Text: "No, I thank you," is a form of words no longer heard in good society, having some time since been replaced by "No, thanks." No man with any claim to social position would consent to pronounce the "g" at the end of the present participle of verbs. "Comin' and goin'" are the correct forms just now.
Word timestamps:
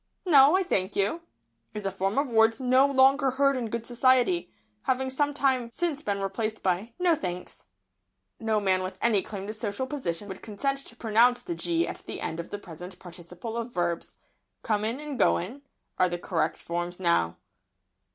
"No, 0.25 0.57
I 0.57 0.63
thank 0.63 0.95
you," 0.95 1.21
is 1.75 1.85
a 1.85 1.91
form 1.91 2.17
of 2.17 2.27
words 2.27 2.59
no 2.59 2.87
longer 2.87 3.29
heard 3.29 3.55
in 3.55 3.69
good 3.69 3.85
society, 3.85 4.51
having 4.85 5.11
some 5.11 5.31
time 5.31 5.69
since 5.71 6.01
been 6.01 6.21
replaced 6.23 6.63
by 6.63 6.93
"No, 6.97 7.13
thanks." 7.13 7.67
No 8.39 8.59
man 8.59 8.81
with 8.81 8.97
any 8.99 9.21
claim 9.21 9.45
to 9.45 9.53
social 9.53 9.85
position 9.85 10.27
would 10.27 10.41
consent 10.41 10.79
to 10.87 10.95
pronounce 10.95 11.43
the 11.43 11.53
"g" 11.53 11.87
at 11.87 11.97
the 12.07 12.19
end 12.19 12.39
of 12.39 12.49
the 12.49 12.57
present 12.57 12.97
participle 12.97 13.55
of 13.55 13.75
verbs. 13.75 14.15
"Comin' 14.63 14.99
and 14.99 15.19
goin'" 15.19 15.61
are 15.99 16.09
the 16.09 16.17
correct 16.17 16.57
forms 16.57 16.95
just 16.95 16.99
now. 17.01 17.37